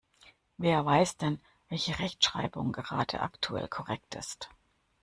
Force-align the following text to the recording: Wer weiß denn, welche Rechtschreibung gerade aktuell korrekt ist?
Wer 0.57 0.83
weiß 0.83 1.17
denn, 1.17 1.39
welche 1.69 1.99
Rechtschreibung 1.99 2.71
gerade 2.71 3.19
aktuell 3.19 3.67
korrekt 3.67 4.15
ist? 4.15 4.49